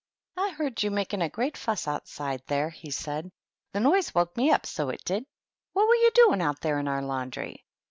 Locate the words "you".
0.81-0.89, 5.93-6.09